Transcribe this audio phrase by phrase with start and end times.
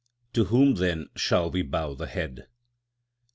[0.33, 2.47] To whom, then, shall we bow the head?